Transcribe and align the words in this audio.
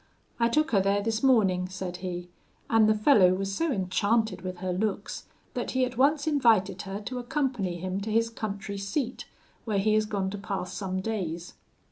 'I 0.39 0.49
took 0.49 0.71
her 0.71 0.81
there 0.81 1.03
this 1.03 1.21
morning,' 1.21 1.69
said 1.69 1.97
he, 1.97 2.27
'and 2.71 2.89
the 2.89 2.95
fellow 2.95 3.35
was 3.35 3.53
so 3.53 3.71
enchanted 3.71 4.41
with 4.41 4.57
her 4.57 4.73
looks 4.73 5.27
that 5.53 5.69
he 5.69 5.85
at 5.85 5.95
once 5.95 6.25
invited 6.25 6.81
her 6.81 6.99
to 7.01 7.19
accompany 7.19 7.77
him 7.77 8.01
to 8.01 8.11
his 8.11 8.31
country 8.31 8.79
seat, 8.79 9.25
where 9.63 9.77
he 9.77 9.93
is 9.93 10.05
gone 10.07 10.31
to 10.31 10.39
pass 10.39 10.73
some 10.73 11.01
days. 11.01 11.53